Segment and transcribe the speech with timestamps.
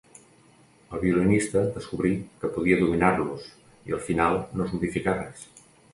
[0.97, 2.11] El violinista descobrí
[2.43, 3.45] que podia dominar-los
[3.91, 5.45] i al final no es modificà res.